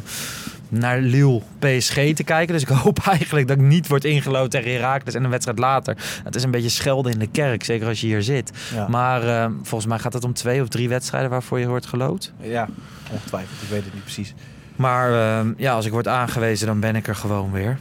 [0.69, 2.53] naar Lille PSG te kijken.
[2.53, 5.97] Dus ik hoop eigenlijk dat ik niet word ingelood tegen Heracles en een wedstrijd later.
[6.23, 8.51] Het is een beetje schelden in de kerk, zeker als je hier zit.
[8.73, 11.85] Ja, Maar eh, volgens mij gaat het om twee of drie wedstrijden waarvoor je wordt
[11.85, 12.33] gelood.
[12.41, 12.67] ja
[13.11, 13.61] ongetwijfeld.
[13.61, 14.33] Ik weet het niet precies.
[14.75, 17.77] Maar eh, ja, als ik word aangewezen, dan ben ik er gewoon weer.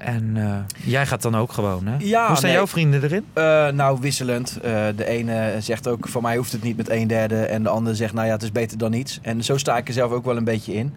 [0.00, 0.56] En eh,
[0.90, 1.96] jij gaat dan ook gewoon, hè?
[1.98, 2.58] Ja, Hoe staan nee.
[2.58, 3.24] jouw vrienden erin?
[3.32, 4.58] Eh, nou, wisselend.
[4.62, 7.44] Eh, de ene zegt ook, voor mij hoeft het niet met een derde.
[7.44, 9.18] En de andere zegt, nou ja, het is beter dan niets.
[9.22, 10.94] En zo sta ik er zelf ook wel een beetje in.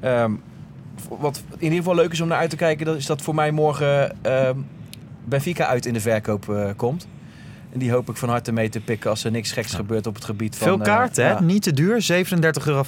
[0.00, 0.32] Ehm,
[1.18, 3.34] wat in ieder geval leuk is om naar uit te kijken, dat is dat voor
[3.34, 4.56] mij morgen ehm
[5.24, 7.06] Benfica uit in de verkoop komt.
[7.72, 10.14] En die hoop ik van harte mee te pikken als er niks geks gebeurt op
[10.14, 10.66] het gebied van...
[10.66, 11.30] Veel eh, kaarten, hè?
[11.30, 12.06] Ja, Niet te duur.
[12.12, 12.82] 37,50 euro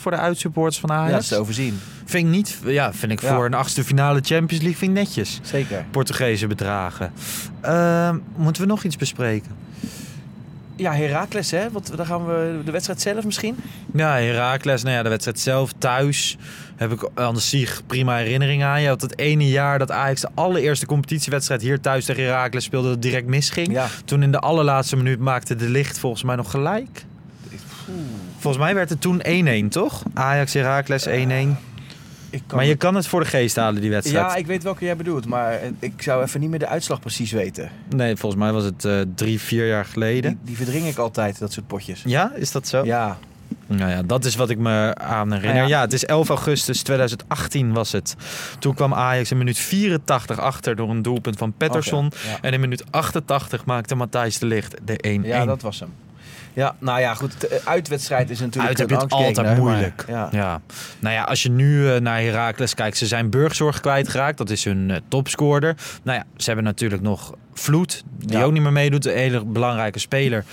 [0.00, 1.22] voor de uitsupporters van ja, dat Ajax.
[1.22, 1.80] is te overzien.
[2.04, 2.58] vind ik niet...
[2.64, 3.34] Ja, vind ik Ja.
[3.34, 5.40] voor een achtste finale Champions League vind ik netjes.
[5.42, 5.84] Zeker.
[5.90, 7.12] Portugese bedragen.
[7.60, 9.50] Ehm, moeten we nog iets bespreken?
[10.76, 11.70] Ja, Heracles, hè?
[11.70, 13.56] Want daar gaan we de wedstrijd zelf misschien.
[13.92, 16.36] Ja, Heracles, nou ja, de wedstrijd zelf thuis
[16.76, 18.82] heb ik aan de Sieg prima herinnering aan.
[18.82, 22.86] Je had het ene jaar dat Ajax de allereerste competitiewedstrijd hier thuis tegen Heracles speelde,
[22.86, 23.72] dat het direct misging.
[23.72, 23.86] Ja.
[24.04, 27.04] Toen in de allerlaatste minuut maakte de licht volgens mij nog gelijk.
[28.38, 29.22] Volgens mij werd het toen
[29.66, 30.02] 1-1, toch?
[30.14, 31.10] Ajax Heracles 1-1.
[32.34, 34.30] Ik kan Maar je kan het voor de geest halen, die wedstrijd.
[34.30, 37.32] Ja, ik weet welke jij bedoelt, maar ik zou even niet meer de uitslag precies
[37.32, 37.70] weten.
[37.96, 40.30] Nee, volgens mij was het eh, drie, vier jaar geleden.
[40.30, 42.02] Die, die verdring ik altijd, dat soort potjes.
[42.04, 42.84] Ja, is dat zo?
[42.84, 43.18] Ja,
[43.66, 45.56] Nou ja, dat is wat ik me aan herinner.
[45.56, 45.76] Nou ja.
[45.76, 45.80] ja.
[45.80, 48.16] het is 11 augustus 2018 was het.
[48.58, 52.12] Toen kwam Ajax in minuut 84 achter door een doelpunt van Pettersson.
[52.26, 52.38] Ja.
[52.40, 55.26] En in minuut 88 maakte Matthijs de Ligt de 1-1.
[55.26, 55.92] Ja, dat was hem.
[56.54, 57.40] Ja, nou ja, goed.
[57.40, 60.04] De uitwedstrijd is natuurlijk Uit heb je het altijd moeilijk.
[60.08, 60.28] Ja.
[60.32, 60.60] Ja.
[60.98, 64.38] Nou ja, als je nu eh, naar Heracles kijkt, ze zijn Burgzorg kwijtgeraakt.
[64.38, 65.76] Dat is hun eh, topscorer.
[66.02, 68.42] Nou ja, ze hebben natuurlijk nog Vloed, die Ja.
[68.44, 69.06] ook niet meer meedoet.
[69.06, 70.44] Een hele belangrijke speler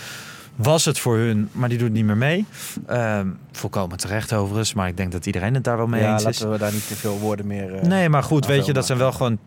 [0.56, 2.46] was het voor hun, maar die doet niet meer mee.
[2.88, 6.26] Ehm, volkomen terecht overigens, maar ik denk dat iedereen het daar wel mee Ja, eens
[6.26, 6.40] is.
[6.40, 7.74] laten we daar niet te veel woorden meer...
[7.76, 9.38] eh, Nee, maar goed, weet je, dat zijn wel gewoon...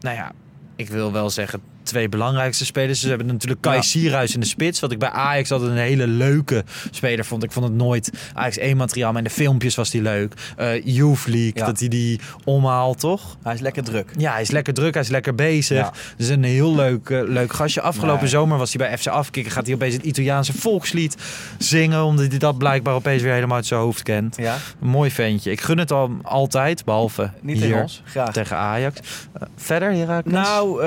[0.00, 0.32] Nou ja,
[0.76, 1.60] ik wil wel zeggen
[1.92, 3.00] twee belangrijkste spelers.
[3.00, 3.82] Ze hebben natuurlijk Kai Ja.
[3.82, 4.80] Sierhuis in de spits.
[4.80, 7.42] Wat ik bij Ajax altijd een hele leuke speler vond.
[7.42, 10.34] Ik vond het nooit Ajax 1 materiaal, maar in de filmpjes was die leuk.
[10.56, 11.66] Eh Youth League, Ja.
[11.66, 13.36] dat hij die omhaalt, toch?
[13.42, 14.10] Hij is lekker druk.
[14.18, 15.76] Ja, hij is lekker druk, hij is lekker bezig.
[15.78, 15.92] Ja.
[16.16, 17.80] Dus een heel leuk, eh, leuk gastje.
[17.80, 18.30] Afgelopen Nee.
[18.30, 19.52] zomer was hij bij FC Afkikken.
[19.52, 21.16] Gaat hij opeens het Italiaanse volkslied
[21.58, 22.04] zingen.
[22.04, 24.36] Omdat hij dat blijkbaar opeens weer helemaal uit zijn hoofd kent.
[24.36, 25.50] Ja, Een mooi ventje.
[25.50, 28.02] Ik gun het al altijd, behalve niet hier tegen ons.
[28.04, 28.32] Graag.
[28.32, 28.98] tegen Ajax.
[29.32, 30.32] Eh, verder, Herakles?
[30.34, 30.82] Nou,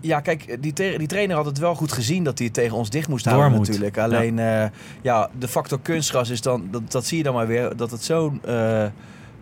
[0.00, 2.90] ja, kijk, die, die trainer had het wel goed gezien dat hij het tegen ons
[2.90, 3.66] dicht moest Door houden moet.
[3.68, 3.98] natuurlijk.
[3.98, 4.70] Alleen, ja.
[5.02, 8.04] ja, de factor kunstgras is dan, dat, dat zie je dan maar weer, dat het
[8.04, 8.84] zo'n eh,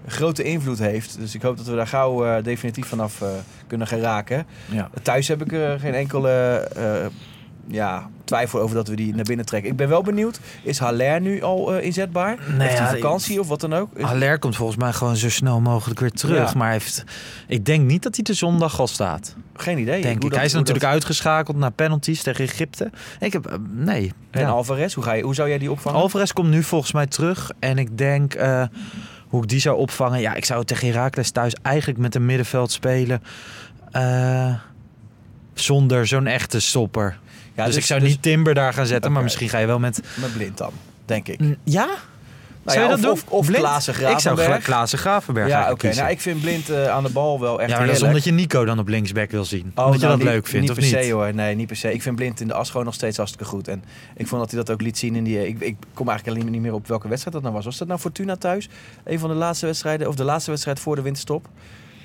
[0.07, 1.19] grote invloed heeft.
[1.19, 3.29] Dus ik hoop dat we daar gauw eh, definitief vanaf eh,
[3.67, 4.47] kunnen geraken.
[4.71, 4.91] ja.
[5.03, 6.31] Thuis heb ik er geen enkele
[6.77, 7.07] eh,
[7.67, 9.71] ja, twijfel over dat we die naar binnen trekken.
[9.71, 12.37] Ik ben wel benieuwd, is Haller nu al eh, inzetbaar?
[12.57, 13.89] Nee, heeft hij ja, vakantie of wat dan ook?
[13.95, 16.53] Is- Haller komt volgens mij gewoon zo snel mogelijk weer terug.
[16.53, 16.59] Ja.
[16.59, 17.05] Maar heeft,
[17.49, 19.35] ik denk niet dat hij de zondag al staat.
[19.55, 20.03] geen idee.
[20.03, 20.21] Denk ik.
[20.21, 22.91] dat- hij is natuurlijk dat- uitgeschakeld naar penalties tegen Egypte.
[23.21, 24.13] Ik heb, eh, nee.
[24.31, 24.49] En Ja.
[24.49, 26.01] Alvarez, hoe, ga je, hoe zou jij die opvangen?
[26.01, 27.51] Alvarez komt nu volgens mij terug.
[27.59, 28.63] En ik denk eh,
[29.29, 30.21] hoe ik die zou opvangen.
[30.21, 33.23] Ja, ik zou tegen Herakles thuis eigenlijk met een middenveld spelen.
[35.55, 37.19] zonder zo'n echte stopper.
[37.57, 39.13] Ja, dus, ik zou niet Timber daar gaan zetten.
[39.13, 40.01] Maar misschien ga je wel met...
[40.15, 40.73] Met blind dan,
[41.05, 41.41] denk ik.
[41.65, 41.89] Ja?
[42.67, 43.39] Nou zou ja, je dat of, doen?
[43.39, 43.47] Of?
[43.47, 44.65] Klaassen Ik zou Gravenberg.
[44.65, 45.95] Klaassen Gravenberg Ja, oké.
[45.95, 48.25] Nou, ik vind blind eh, aan de bal wel echt ja, maar dat is omdat
[48.25, 49.73] je Nico dan op linksback wil zien.
[49.75, 51.05] Oh, omdat je nou, dat niet- leuk vindt, niet of per niet?
[51.05, 51.35] se hoor.
[51.35, 51.93] Nee, niet per se.
[51.93, 53.69] Ik vind blind in de as gewoon nog steeds hartstikke goed.
[53.69, 53.85] En
[54.17, 55.49] ik vond dat hij dat ook liet zien in die...
[55.49, 57.65] Ik, ik kom eigenlijk alleen niet meer op welke wedstrijd dat nou was.
[57.65, 58.69] Was dat nou Fortuna thuis?
[59.05, 61.49] Een van de laatste wedstrijden, of de laatste wedstrijd voor de winterstop?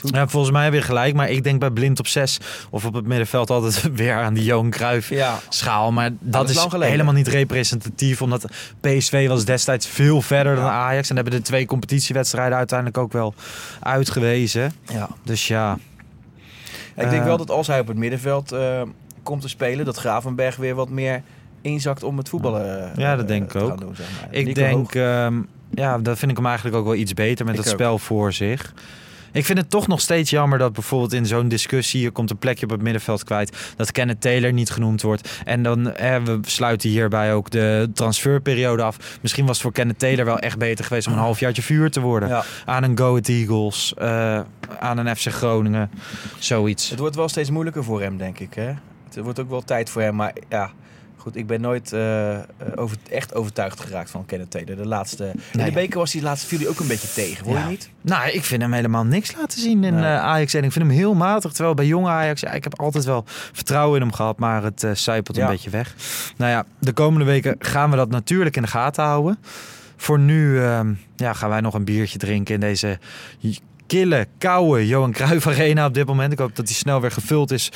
[0.03, 1.13] Ja, volgens mij je gelijk.
[1.15, 2.37] Maar ik denk bij Blind op 6
[2.69, 5.39] of op het middenveld altijd weer aan die Johan Cruijff Ja.
[5.49, 5.91] schaal.
[5.91, 8.21] Maar dat, dat is helemaal niet representatief.
[8.21, 8.45] Omdat
[8.79, 11.09] PSV was destijds veel verder dan Ajax.
[11.09, 13.33] En hebben de twee competitiewedstrijden uiteindelijk ook wel
[13.79, 14.73] uitgewezen.
[14.93, 15.09] Ja.
[15.23, 15.77] Dus ja,
[16.95, 17.23] Ik denk Eh.
[17.23, 18.81] wel dat als hij op het middenveld eh,
[19.23, 21.21] komt te spelen, dat Gravenberg weer wat meer
[21.61, 23.79] inzakt om het voetballen eh, Ja, dat denk ik ook.
[23.79, 24.27] doen, zeg maar.
[24.33, 24.95] ik Nico denk...
[24.95, 25.41] Ehm,
[25.73, 27.67] ja, dat vind ik hem eigenlijk ook wel iets beter met Ik ook.
[27.67, 28.73] spel voor zich.
[29.31, 32.01] Ik vind het toch nog steeds jammer dat bijvoorbeeld in zo'n discussie...
[32.01, 33.73] je komt een plekje op het middenveld kwijt...
[33.75, 35.41] dat Kenneth Taylor niet genoemd wordt.
[35.45, 38.97] En dan, eh, we sluiten hierbij ook de transferperiode af.
[39.21, 41.07] Misschien was het voor Kenneth Taylor wel echt beter geweest...
[41.07, 42.29] om een halfjaartje vuur te worden.
[42.29, 42.43] Ja.
[42.65, 44.39] Aan een Go Ahead Eagles, eh,
[44.79, 45.91] aan een FC Groningen,
[46.39, 46.89] zoiets.
[46.89, 48.53] Het wordt wel steeds moeilijker voor hem, denk ik.
[48.53, 48.73] Hè?
[49.05, 50.15] Het wordt ook wel tijd voor hem.
[50.15, 50.71] Maar ja,
[51.21, 52.41] goed, ik ben nooit eh, eh,
[52.75, 54.75] over, echt overtuigd geraakt van Kenneth Taylor.
[54.75, 57.53] De laatste, in de beker was hij laatst viel hij ook een beetje tegen, hoor
[57.53, 57.63] Ja.
[57.63, 57.89] je niet?
[58.01, 60.03] Nou, ik vind hem helemaal niks laten zien in Nee.
[60.03, 60.53] eh, Ajax.
[60.53, 61.51] En ik vind hem heel matig.
[61.51, 64.39] Terwijl bij jonge Ajax, ja, ik heb altijd wel vertrouwen in hem gehad.
[64.39, 65.43] Maar het zijpelt Ja.
[65.43, 65.95] een beetje weg.
[66.37, 69.37] Nou ja, de komende weken gaan we dat natuurlijk in de gaten houden.
[69.97, 72.99] Voor nu ehm, ja, gaan wij nog een biertje drinken in deze
[73.87, 76.31] kille, koude Johan Cruijff Arena op dit moment.
[76.31, 77.71] Ik hoop dat die snel weer gevuld is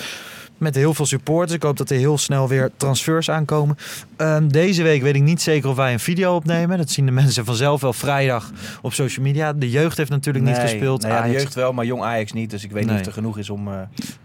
[0.57, 1.53] met heel veel supporters.
[1.53, 3.77] Ik hoop dat er heel snel weer transfers aankomen.
[4.17, 6.77] Ehm, deze week weet ik niet zeker of wij een video opnemen.
[6.77, 9.53] Dat zien de mensen vanzelf wel vrijdag op social media.
[9.53, 11.01] De jeugd heeft natuurlijk niet Nee, gespeeld.
[11.01, 12.49] nou ja, de jeugd wel, maar jong Ajax niet.
[12.49, 13.67] Dus ik weet niet of er genoeg is om...
[13.67, 13.73] eh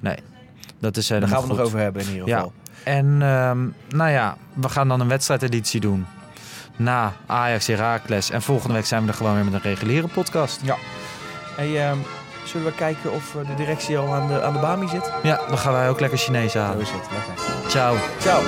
[0.01, 0.17] Nee,
[0.81, 2.37] dat is daar gaan we het nog over hebben in ieder Ja.
[2.37, 2.53] geval.
[2.85, 3.59] En ehm,
[3.97, 6.07] nou ja, we gaan dan een wedstrijdeditie doen.
[6.77, 8.31] Na Ajax Heracles.
[8.31, 10.61] En volgende week zijn we er gewoon weer met een reguliere podcast.
[11.57, 11.99] Hey, ehm,
[12.51, 15.11] zullen we kijken of eh, de directie al aan de, aan de BAMI zit?
[15.23, 16.81] Ja, dan gaan wij ook lekker Chinees Zo halen.
[16.81, 17.07] is het.
[17.11, 17.71] Lekker.
[17.71, 17.97] Ciao.
[18.21, 18.43] Ciao.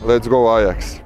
[0.00, 1.00] Let's go Ajax.